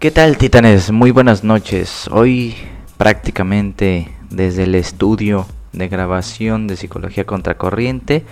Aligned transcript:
¿Qué 0.00 0.10
tal 0.10 0.38
titanes? 0.38 0.90
Muy 0.90 1.10
buenas 1.10 1.44
noches. 1.44 2.08
Hoy 2.10 2.54
prácticamente 2.96 4.08
desde 4.30 4.62
el 4.62 4.74
estudio 4.74 5.46
de 5.74 5.88
grabación 5.88 6.66
de 6.66 6.78
Psicología 6.78 7.26
Contracorriente, 7.26 8.24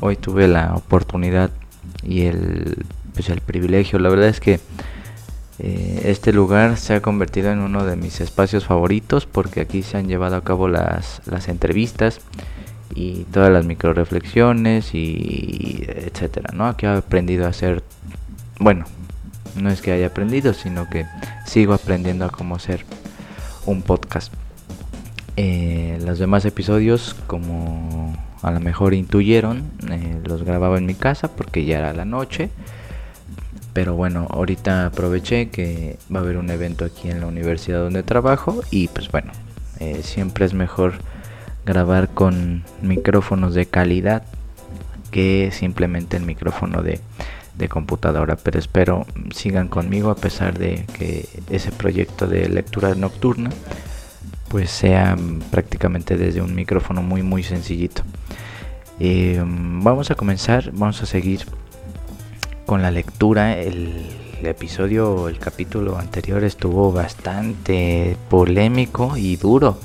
hoy 0.00 0.16
tuve 0.16 0.48
la 0.48 0.74
oportunidad 0.74 1.52
y 2.02 2.22
el, 2.22 2.84
pues 3.14 3.28
el 3.28 3.40
privilegio, 3.40 4.00
la 4.00 4.08
verdad 4.08 4.30
es 4.30 4.40
que 4.40 4.58
eh, 5.60 6.02
este 6.06 6.32
lugar 6.32 6.76
se 6.76 6.94
ha 6.94 7.02
convertido 7.02 7.52
en 7.52 7.60
uno 7.60 7.84
de 7.84 7.94
mis 7.94 8.20
espacios 8.20 8.64
favoritos 8.64 9.24
porque 9.24 9.60
aquí 9.60 9.84
se 9.84 9.98
han 9.98 10.08
llevado 10.08 10.34
a 10.34 10.42
cabo 10.42 10.66
las, 10.66 11.22
las 11.26 11.46
entrevistas 11.46 12.18
y 12.96 13.26
todas 13.30 13.52
las 13.52 13.64
micro 13.64 13.92
reflexiones 13.92 14.92
y 14.92 15.84
etcétera, 15.86 16.50
¿no? 16.52 16.66
Aquí 16.66 16.86
he 16.86 16.88
aprendido 16.88 17.46
a 17.46 17.50
hacer, 17.50 17.84
bueno, 18.58 18.86
no 19.56 19.70
es 19.70 19.82
que 19.82 19.92
haya 19.92 20.06
aprendido, 20.06 20.54
sino 20.54 20.88
que 20.88 21.06
sigo 21.46 21.74
aprendiendo 21.74 22.24
a 22.24 22.30
cómo 22.30 22.56
hacer 22.56 22.84
un 23.66 23.82
podcast. 23.82 24.32
Eh, 25.36 25.98
los 26.04 26.18
demás 26.18 26.44
episodios, 26.44 27.16
como 27.26 28.14
a 28.42 28.50
lo 28.50 28.60
mejor 28.60 28.94
intuyeron, 28.94 29.70
eh, 29.90 30.20
los 30.24 30.42
grababa 30.42 30.78
en 30.78 30.86
mi 30.86 30.94
casa 30.94 31.28
porque 31.28 31.64
ya 31.64 31.78
era 31.78 31.92
la 31.92 32.04
noche. 32.04 32.50
Pero 33.72 33.94
bueno, 33.94 34.26
ahorita 34.28 34.86
aproveché 34.86 35.48
que 35.48 35.96
va 36.14 36.20
a 36.20 36.22
haber 36.22 36.36
un 36.36 36.50
evento 36.50 36.84
aquí 36.84 37.08
en 37.08 37.20
la 37.20 37.26
universidad 37.26 37.80
donde 37.80 38.02
trabajo 38.02 38.60
y 38.70 38.88
pues 38.88 39.10
bueno, 39.10 39.32
eh, 39.80 40.00
siempre 40.02 40.44
es 40.44 40.52
mejor 40.52 40.94
grabar 41.64 42.08
con 42.08 42.64
micrófonos 42.82 43.54
de 43.54 43.64
calidad 43.66 44.24
que 45.10 45.50
simplemente 45.52 46.16
el 46.16 46.24
micrófono 46.24 46.82
de 46.82 47.00
de 47.56 47.68
computadora, 47.68 48.36
pero 48.36 48.58
espero 48.58 49.06
sigan 49.34 49.68
conmigo 49.68 50.10
a 50.10 50.16
pesar 50.16 50.58
de 50.58 50.86
que 50.98 51.28
ese 51.50 51.70
proyecto 51.70 52.26
de 52.26 52.48
lectura 52.48 52.94
nocturna 52.94 53.50
pues 54.48 54.70
sea 54.70 55.16
prácticamente 55.50 56.16
desde 56.16 56.40
un 56.42 56.54
micrófono 56.54 57.02
muy 57.02 57.22
muy 57.22 57.42
sencillito. 57.42 58.02
Eh, 59.00 59.42
vamos 59.44 60.10
a 60.10 60.14
comenzar, 60.14 60.70
vamos 60.72 61.02
a 61.02 61.06
seguir 61.06 61.44
con 62.66 62.82
la 62.82 62.90
lectura. 62.90 63.58
El, 63.58 64.06
el 64.40 64.46
episodio, 64.46 65.28
el 65.28 65.38
capítulo 65.38 65.98
anterior 65.98 66.42
estuvo 66.44 66.92
bastante 66.92 68.16
polémico 68.28 69.16
y 69.16 69.36
duro 69.36 69.78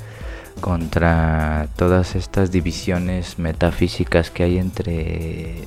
contra 0.60 1.68
todas 1.76 2.14
estas 2.14 2.50
divisiones 2.50 3.38
metafísicas 3.38 4.30
que 4.30 4.42
hay 4.42 4.58
entre 4.58 5.60
eh, 5.60 5.64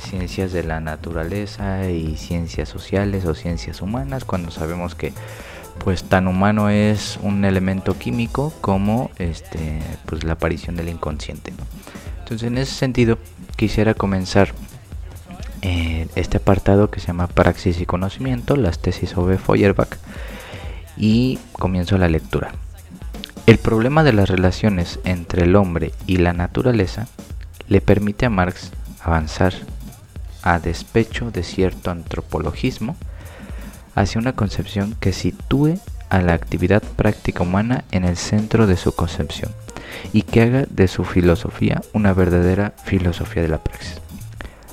ciencias 0.00 0.52
de 0.52 0.64
la 0.64 0.80
naturaleza 0.80 1.88
y 1.90 2.16
ciencias 2.16 2.68
sociales 2.68 3.24
o 3.24 3.34
ciencias 3.34 3.82
humanas 3.82 4.24
cuando 4.24 4.50
sabemos 4.50 4.94
que 4.94 5.12
pues 5.82 6.04
tan 6.04 6.28
humano 6.28 6.70
es 6.70 7.18
un 7.22 7.44
elemento 7.44 7.98
químico 7.98 8.52
como 8.60 9.10
este 9.18 9.80
pues 10.06 10.24
la 10.24 10.34
aparición 10.34 10.76
del 10.76 10.88
inconsciente 10.88 11.52
entonces 12.20 12.46
en 12.46 12.58
ese 12.58 12.74
sentido 12.74 13.18
quisiera 13.56 13.94
comenzar 13.94 14.52
eh, 15.62 16.06
este 16.14 16.36
apartado 16.36 16.90
que 16.90 17.00
se 17.00 17.08
llama 17.08 17.26
praxis 17.26 17.80
y 17.80 17.86
conocimiento 17.86 18.56
las 18.56 18.78
tesis 18.78 19.10
sobre 19.10 19.38
Feuerbach 19.38 19.96
y 20.96 21.38
comienzo 21.52 21.98
la 21.98 22.08
lectura 22.08 22.52
el 23.46 23.58
problema 23.58 24.02
de 24.04 24.14
las 24.14 24.30
relaciones 24.30 25.00
entre 25.04 25.42
el 25.42 25.54
hombre 25.56 25.92
y 26.06 26.16
la 26.16 26.32
naturaleza 26.32 27.08
le 27.68 27.82
permite 27.82 28.24
a 28.24 28.30
Marx 28.30 28.70
avanzar 29.02 29.52
a 30.42 30.58
despecho 30.58 31.30
de 31.30 31.42
cierto 31.42 31.90
antropologismo 31.90 32.96
hacia 33.94 34.20
una 34.20 34.32
concepción 34.32 34.96
que 34.98 35.12
sitúe 35.12 35.78
a 36.08 36.20
la 36.20 36.32
actividad 36.32 36.82
práctica 36.82 37.42
humana 37.42 37.84
en 37.90 38.04
el 38.04 38.16
centro 38.16 38.66
de 38.66 38.76
su 38.76 38.92
concepción 38.94 39.52
y 40.12 40.22
que 40.22 40.42
haga 40.42 40.66
de 40.70 40.88
su 40.88 41.04
filosofía 41.04 41.82
una 41.92 42.14
verdadera 42.14 42.72
filosofía 42.84 43.42
de 43.42 43.48
la 43.48 43.58
praxis. 43.58 44.00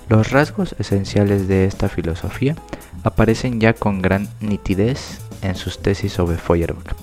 Los 0.07 0.31
rasgos 0.31 0.75
esenciales 0.79 1.47
de 1.47 1.65
esta 1.65 1.89
filosofía 1.89 2.55
aparecen 3.03 3.59
ya 3.59 3.73
con 3.73 4.01
gran 4.01 4.29
nitidez 4.39 5.19
en 5.41 5.55
sus 5.55 5.81
tesis 5.81 6.13
sobre 6.13 6.37
Feuerbach, 6.37 6.95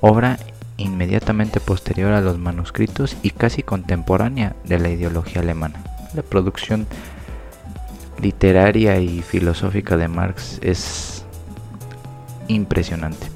obra 0.00 0.38
inmediatamente 0.76 1.60
posterior 1.60 2.12
a 2.12 2.20
los 2.20 2.38
manuscritos 2.38 3.16
y 3.22 3.30
casi 3.30 3.62
contemporánea 3.62 4.56
de 4.64 4.78
la 4.78 4.90
ideología 4.90 5.42
alemana. 5.42 5.82
La 6.14 6.22
producción 6.22 6.86
literaria 8.20 8.98
y 8.98 9.22
filosófica 9.22 9.96
de 9.96 10.08
Marx 10.08 10.58
es 10.62 11.24
impresionante, 12.48 13.26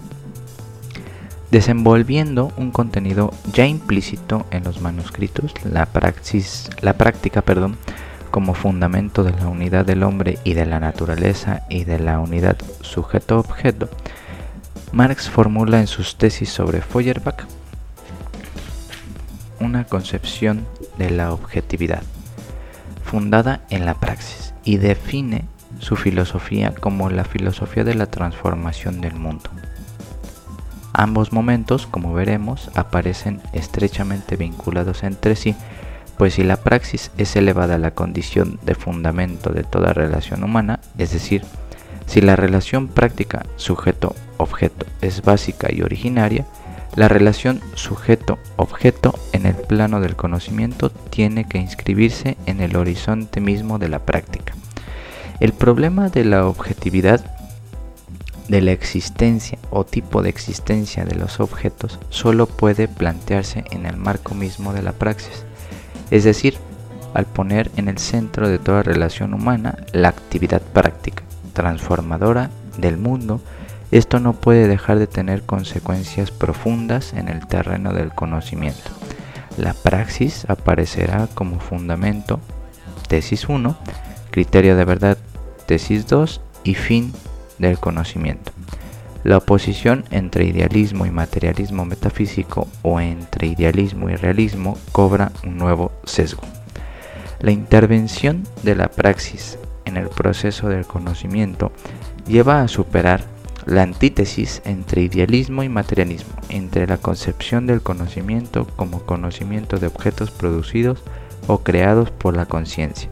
desenvolviendo 1.50 2.53
un 2.56 2.71
contenido 2.71 3.32
ya 3.53 3.66
implícito 3.66 4.47
en 4.50 4.65
los 4.65 4.81
manuscritos, 4.81 5.55
la, 5.65 5.87
praxis, 5.87 6.70
la 6.81 6.94
práctica 6.94 7.43
perdón, 7.43 7.76
como 8.31 8.55
fundamento 8.55 9.25
de 9.25 9.32
la 9.32 9.49
unidad 9.49 9.87
del 9.87 10.03
hombre 10.03 10.38
y 10.44 10.55
de 10.55 10.66
la 10.66 10.81
naturaleza 10.81 11.62
y 11.70 11.84
de 11.84 11.99
la 11.99 12.20
unidad 12.20 12.56
sujeto-objeto, 12.82 13.88
Marx 14.93 15.28
formula 15.28 15.81
en 15.81 15.87
sus 15.87 16.16
tesis 16.16 16.49
sobre 16.49 16.81
Feuerbach 16.81 17.47
una 19.60 19.84
concepción 19.84 20.66
de 20.97 21.10
la 21.10 21.32
objetividad 21.32 22.03
fundada 23.04 23.62
en 23.71 23.84
la 23.84 23.94
praxis 23.94 24.54
y 24.65 24.78
define 24.78 25.44
su 25.78 25.97
filosofía 25.97 26.75
como 26.75 27.10
la 27.10 27.25
filosofía 27.25 27.84
de 27.84 27.94
la 27.94 28.06
transformación 28.06 29.00
del 29.00 29.15
mundo. 29.15 29.50
Ambos 30.93 31.32
momentos, 31.32 31.87
como 31.87 32.12
veremos, 32.12 32.70
aparecen 32.75 33.41
estrechamente 33.53 34.37
vinculados 34.37 35.05
entre 35.05 35.37
sí, 35.37 35.55
pues 36.16 36.34
si 36.34 36.43
la 36.43 36.56
praxis 36.56 37.10
es 37.16 37.37
elevada 37.37 37.76
a 37.76 37.78
la 37.78 37.93
condición 37.93 38.59
de 38.62 38.75
fundamento 38.75 39.50
de 39.50 39.65
toda 39.65 39.93
relación 39.93 40.43
humana, 40.43 40.81
es 40.99 41.12
decir, 41.12 41.44
si 42.06 42.20
la 42.20 42.37
relación 42.37 42.88
práctica 42.88 43.47
sujeto-objeto 44.38 44.87
es 45.00 45.22
básica 45.22 45.69
y 45.72 45.82
originaria, 45.82 46.47
la 46.94 47.09
relación 47.09 47.60
sujeto-objeto 47.75 49.15
en 49.32 49.47
el 49.47 49.54
plano 49.54 50.00
del 50.00 50.16
conocimiento 50.16 50.91
tiene 50.91 51.44
que 51.44 51.59
inscribirse 51.59 52.37
en 52.47 52.60
el 52.60 52.76
horizonte 52.76 53.41
mismo 53.41 53.78
de 53.78 53.88
la 53.88 54.00
práctica. 54.00 54.54
El 55.41 55.53
problema 55.53 56.09
de 56.09 56.25
la 56.25 56.47
objetividad 56.47 57.25
de 58.49 58.62
la 58.62 58.72
existencia 58.72 59.59
o 59.71 59.84
tipo 59.84 60.22
de 60.22 60.31
existencia 60.31 61.05
de 61.05 61.15
los 61.15 61.38
objetos 61.38 61.99
solo 62.09 62.47
puede 62.47 62.88
plantearse 62.88 63.65
en 63.70 63.84
el 63.84 63.97
marco 63.97 64.34
mismo 64.34 64.72
de 64.72 64.82
la 64.82 64.93
praxis, 64.93 65.44
es 66.10 66.25
decir, 66.25 66.56
al 67.15 67.26
poner 67.26 67.70
en 67.76 67.88
el 67.88 67.99
centro 67.99 68.49
de 68.49 68.59
toda 68.59 68.82
relación 68.82 69.34
humana 69.34 69.78
la 69.93 70.09
actividad 70.09 70.62
práctica 70.62 71.22
transformadora 71.53 72.50
del 72.78 72.97
mundo, 72.97 73.41
esto 73.91 74.21
no 74.21 74.34
puede 74.34 74.69
dejar 74.69 74.99
de 74.99 75.06
tener 75.06 75.43
consecuencias 75.43 76.31
profundas 76.31 77.15
en 77.15 77.28
el 77.28 77.47
terreno 77.47 77.93
del 77.93 78.12
conocimiento. 78.12 78.91
La 79.56 79.72
praxis 79.72 80.44
aparecerá 80.49 81.26
como 81.34 81.59
fundamento, 81.59 82.38
tesis 83.09 83.49
1, 83.49 83.76
criterio 84.31 84.76
de 84.76 84.84
verdad, 84.84 85.19
tesis 85.66 86.06
2 86.06 86.41
y 86.65 86.75
fin 86.75 87.12
del 87.59 87.78
conocimiento. 87.78 88.53
La 89.25 89.38
oposición 89.38 90.05
entre 90.10 90.44
idealismo 90.44 91.06
y 91.06 91.10
materialismo 91.10 91.84
metafísico 91.84 92.69
o 92.82 93.00
entre 93.00 93.49
idealismo 93.49 94.10
y 94.10 94.16
realismo 94.16 94.78
cobra 94.93 95.32
un 95.44 95.59
nuevo 95.59 95.93
sesgo. 96.05 96.43
La 97.41 97.50
intervención 97.50 98.44
de 98.62 98.75
la 98.75 98.88
praxis 98.88 99.59
en 99.87 99.97
el 99.97 100.09
proceso 100.09 100.69
del 100.69 100.87
conocimiento 100.87 101.72
lleva 102.26 102.62
a 102.62 102.69
superar 102.69 103.25
la 103.69 103.83
antítesis 103.83 104.62
entre 104.65 105.03
idealismo 105.03 105.62
y 105.62 105.69
materialismo, 105.69 106.32
entre 106.49 106.87
la 106.87 106.97
concepción 106.97 107.67
del 107.67 107.82
conocimiento 107.82 108.67
como 108.76 109.03
conocimiento 109.03 109.79
de 109.79 109.88
objetos 109.88 110.31
producidos 110.31 111.03
o 111.47 111.59
creados 111.59 112.11
por 112.11 112.35
la 112.35 112.47
conciencia, 112.47 113.11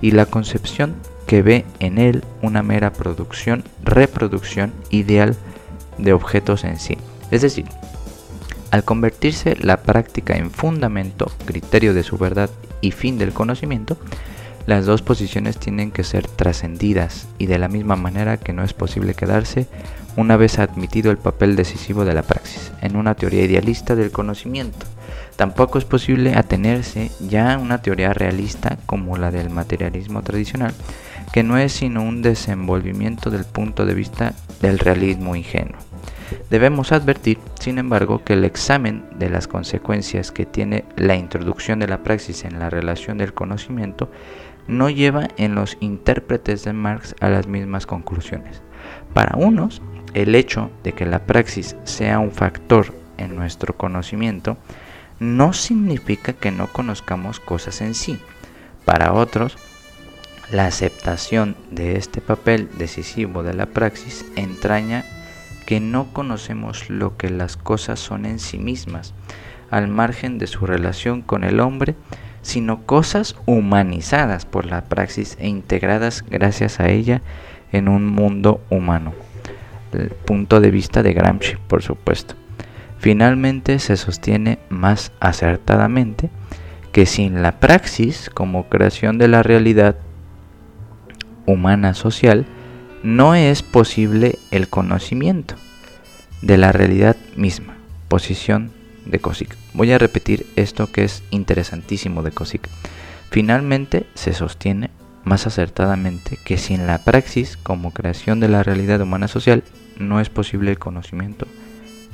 y 0.00 0.12
la 0.12 0.24
concepción 0.24 0.94
que 1.26 1.42
ve 1.42 1.66
en 1.78 1.98
él 1.98 2.24
una 2.40 2.62
mera 2.62 2.92
producción, 2.92 3.64
reproducción 3.84 4.72
ideal 4.88 5.36
de 5.98 6.14
objetos 6.14 6.64
en 6.64 6.78
sí. 6.78 6.96
Es 7.30 7.42
decir, 7.42 7.66
al 8.70 8.84
convertirse 8.84 9.56
la 9.56 9.82
práctica 9.82 10.36
en 10.36 10.50
fundamento, 10.50 11.30
criterio 11.44 11.92
de 11.92 12.02
su 12.02 12.16
verdad 12.16 12.48
y 12.80 12.92
fin 12.92 13.18
del 13.18 13.34
conocimiento, 13.34 13.98
las 14.68 14.84
dos 14.84 15.00
posiciones 15.00 15.56
tienen 15.56 15.90
que 15.90 16.04
ser 16.04 16.28
trascendidas 16.28 17.26
y 17.38 17.46
de 17.46 17.58
la 17.58 17.68
misma 17.68 17.96
manera 17.96 18.36
que 18.36 18.52
no 18.52 18.62
es 18.62 18.74
posible 18.74 19.14
quedarse 19.14 19.66
una 20.14 20.36
vez 20.36 20.58
admitido 20.58 21.10
el 21.10 21.16
papel 21.16 21.56
decisivo 21.56 22.04
de 22.04 22.12
la 22.12 22.20
praxis 22.20 22.70
en 22.82 22.96
una 22.96 23.14
teoría 23.14 23.44
idealista 23.44 23.96
del 23.96 24.10
conocimiento. 24.10 24.84
Tampoco 25.36 25.78
es 25.78 25.86
posible 25.86 26.34
atenerse 26.34 27.10
ya 27.18 27.54
a 27.54 27.58
una 27.58 27.80
teoría 27.80 28.12
realista 28.12 28.76
como 28.84 29.16
la 29.16 29.30
del 29.30 29.48
materialismo 29.48 30.20
tradicional, 30.20 30.74
que 31.32 31.42
no 31.42 31.56
es 31.56 31.72
sino 31.72 32.02
un 32.02 32.20
desenvolvimiento 32.20 33.30
del 33.30 33.46
punto 33.46 33.86
de 33.86 33.94
vista 33.94 34.34
del 34.60 34.78
realismo 34.78 35.34
ingenuo. 35.34 35.78
Debemos 36.50 36.92
advertir, 36.92 37.38
sin 37.58 37.78
embargo, 37.78 38.22
que 38.22 38.34
el 38.34 38.44
examen 38.44 39.04
de 39.18 39.30
las 39.30 39.48
consecuencias 39.48 40.30
que 40.30 40.44
tiene 40.44 40.84
la 40.96 41.16
introducción 41.16 41.78
de 41.78 41.88
la 41.88 42.02
praxis 42.02 42.44
en 42.44 42.58
la 42.58 42.68
relación 42.68 43.16
del 43.16 43.32
conocimiento 43.32 44.10
no 44.68 44.90
lleva 44.90 45.28
en 45.36 45.54
los 45.54 45.76
intérpretes 45.80 46.64
de 46.64 46.72
Marx 46.72 47.16
a 47.20 47.28
las 47.28 47.46
mismas 47.48 47.86
conclusiones. 47.86 48.62
Para 49.14 49.36
unos, 49.36 49.82
el 50.14 50.34
hecho 50.34 50.70
de 50.84 50.92
que 50.92 51.06
la 51.06 51.26
praxis 51.26 51.76
sea 51.84 52.18
un 52.18 52.30
factor 52.30 52.94
en 53.16 53.34
nuestro 53.34 53.76
conocimiento 53.76 54.56
no 55.18 55.52
significa 55.52 56.32
que 56.32 56.52
no 56.52 56.68
conozcamos 56.68 57.40
cosas 57.40 57.80
en 57.80 57.94
sí. 57.94 58.18
Para 58.84 59.12
otros, 59.12 59.58
la 60.52 60.66
aceptación 60.66 61.56
de 61.70 61.96
este 61.96 62.20
papel 62.20 62.68
decisivo 62.78 63.42
de 63.42 63.54
la 63.54 63.66
praxis 63.66 64.24
entraña 64.36 65.04
que 65.66 65.80
no 65.80 66.12
conocemos 66.12 66.88
lo 66.88 67.16
que 67.16 67.28
las 67.28 67.56
cosas 67.56 68.00
son 68.00 68.24
en 68.24 68.38
sí 68.38 68.58
mismas, 68.58 69.12
al 69.70 69.88
margen 69.88 70.38
de 70.38 70.46
su 70.46 70.64
relación 70.64 71.20
con 71.20 71.44
el 71.44 71.60
hombre, 71.60 71.94
sino 72.42 72.86
cosas 72.86 73.36
humanizadas 73.46 74.46
por 74.46 74.66
la 74.66 74.84
praxis 74.84 75.36
e 75.40 75.48
integradas 75.48 76.24
gracias 76.28 76.80
a 76.80 76.88
ella 76.88 77.22
en 77.72 77.88
un 77.88 78.06
mundo 78.06 78.60
humano. 78.70 79.12
El 79.92 80.10
punto 80.10 80.60
de 80.60 80.70
vista 80.70 81.02
de 81.02 81.12
Gramsci, 81.12 81.56
por 81.66 81.82
supuesto. 81.82 82.34
Finalmente 82.98 83.78
se 83.78 83.96
sostiene 83.96 84.58
más 84.68 85.12
acertadamente 85.20 86.30
que 86.92 87.06
sin 87.06 87.42
la 87.42 87.60
praxis 87.60 88.30
como 88.32 88.68
creación 88.68 89.18
de 89.18 89.28
la 89.28 89.42
realidad 89.42 89.96
humana 91.46 91.94
social, 91.94 92.46
no 93.02 93.34
es 93.34 93.62
posible 93.62 94.38
el 94.50 94.68
conocimiento 94.68 95.54
de 96.42 96.58
la 96.58 96.72
realidad 96.72 97.16
misma. 97.36 97.76
Posición 98.08 98.72
de. 99.08 99.56
Voy 99.74 99.92
a 99.92 99.98
repetir 99.98 100.46
esto 100.56 100.90
que 100.90 101.04
es 101.04 101.22
interesantísimo 101.30 102.22
de 102.22 102.30
Cosick. 102.30 102.68
Finalmente 103.30 104.06
se 104.14 104.32
sostiene 104.32 104.90
más 105.24 105.46
acertadamente 105.46 106.38
que 106.44 106.56
sin 106.56 106.86
la 106.86 106.98
praxis 106.98 107.56
como 107.56 107.92
creación 107.92 108.40
de 108.40 108.48
la 108.48 108.62
realidad 108.62 109.00
humana 109.00 109.28
social 109.28 109.62
no 109.98 110.20
es 110.20 110.30
posible 110.30 110.70
el 110.70 110.78
conocimiento 110.78 111.46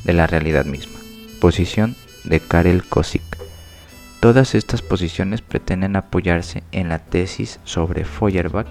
de 0.04 0.12
la 0.12 0.26
realidad 0.26 0.64
misma. 0.64 0.98
Posición 1.40 1.94
de 2.24 2.40
Karel 2.40 2.84
Kosik. 2.84 3.22
Todas 4.20 4.54
estas 4.54 4.82
posiciones 4.82 5.42
pretenden 5.42 5.96
apoyarse 5.96 6.62
en 6.72 6.88
la 6.88 6.98
tesis 6.98 7.60
sobre 7.64 8.04
Feuerbach, 8.04 8.68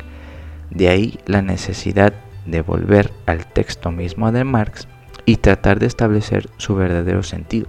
de 0.71 0.89
ahí 0.89 1.19
la 1.25 1.41
necesidad 1.41 2.13
de 2.45 2.61
volver 2.61 3.11
al 3.27 3.45
texto 3.45 3.91
mismo 3.91 4.31
de 4.31 4.43
Marx 4.43 4.87
y 5.25 5.37
tratar 5.37 5.79
de 5.79 5.85
establecer 5.85 6.49
su 6.57 6.75
verdadero 6.75 7.23
sentido 7.23 7.67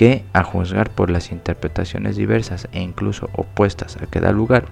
que, 0.00 0.24
a 0.32 0.44
juzgar 0.44 0.88
por 0.88 1.10
las 1.10 1.30
interpretaciones 1.30 2.16
diversas 2.16 2.70
e 2.72 2.80
incluso 2.80 3.28
opuestas 3.34 3.98
a 3.98 4.06
que 4.06 4.18
da 4.18 4.32
lugar, 4.32 4.64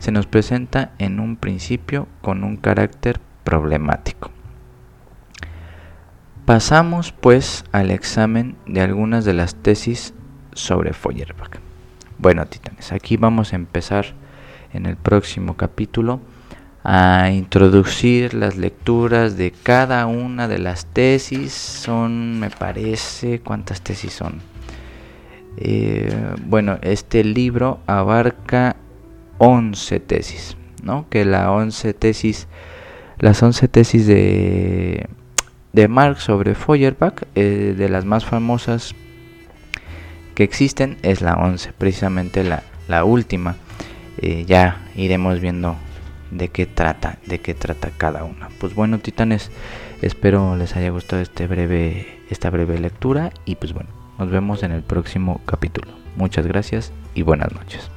se 0.00 0.10
nos 0.10 0.26
presenta 0.26 0.90
en 0.98 1.20
un 1.20 1.36
principio 1.36 2.08
con 2.20 2.42
un 2.42 2.56
carácter 2.56 3.20
problemático. 3.44 4.32
Pasamos 6.46 7.12
pues 7.12 7.64
al 7.70 7.92
examen 7.92 8.56
de 8.66 8.80
algunas 8.80 9.24
de 9.24 9.34
las 9.34 9.54
tesis 9.54 10.14
sobre 10.52 10.94
Feuerbach. 10.94 11.60
Bueno, 12.18 12.44
titanes, 12.46 12.90
aquí 12.90 13.16
vamos 13.16 13.52
a 13.52 13.56
empezar 13.62 14.06
en 14.72 14.86
el 14.86 14.96
próximo 14.96 15.56
capítulo 15.56 16.20
a 16.82 17.30
introducir 17.30 18.34
las 18.34 18.56
lecturas 18.56 19.36
de 19.36 19.52
cada 19.52 20.06
una 20.06 20.48
de 20.48 20.58
las 20.58 20.86
tesis. 20.86 21.52
Son, 21.52 22.40
me 22.40 22.50
parece, 22.50 23.38
¿cuántas 23.38 23.80
tesis 23.80 24.14
son? 24.14 24.51
Eh, 25.56 26.34
bueno, 26.46 26.78
este 26.82 27.24
libro 27.24 27.80
abarca 27.86 28.76
11 29.38 30.00
tesis, 30.00 30.56
¿no? 30.82 31.06
Que 31.08 31.24
la 31.24 31.50
11 31.52 31.94
tesis, 31.94 32.48
las 33.18 33.42
11 33.42 33.68
tesis 33.68 34.06
de, 34.06 35.08
de 35.72 35.88
Marx 35.88 36.24
sobre 36.24 36.54
Feuerbach, 36.54 37.22
eh, 37.34 37.74
de 37.76 37.88
las 37.88 38.04
más 38.04 38.24
famosas 38.24 38.94
que 40.34 40.44
existen, 40.44 40.96
es 41.02 41.20
la 41.20 41.34
11, 41.34 41.72
precisamente 41.72 42.44
la, 42.44 42.62
la 42.88 43.04
última. 43.04 43.56
Eh, 44.18 44.44
ya 44.46 44.80
iremos 44.94 45.40
viendo 45.40 45.76
de 46.30 46.48
qué 46.48 46.66
trata, 46.66 47.18
de 47.26 47.40
qué 47.40 47.54
trata 47.54 47.90
cada 47.96 48.24
una. 48.24 48.48
Pues 48.58 48.74
bueno, 48.74 48.98
titanes, 48.98 49.50
espero 50.00 50.56
les 50.56 50.76
haya 50.76 50.90
gustado 50.90 51.22
este 51.22 51.46
breve, 51.46 52.20
esta 52.30 52.50
breve 52.50 52.78
lectura 52.78 53.32
y 53.44 53.56
pues 53.56 53.72
bueno. 53.72 54.01
Nos 54.22 54.30
vemos 54.30 54.62
en 54.62 54.70
el 54.70 54.82
próximo 54.82 55.40
capítulo. 55.46 55.88
Muchas 56.14 56.46
gracias 56.46 56.92
y 57.12 57.22
buenas 57.22 57.52
noches. 57.52 57.90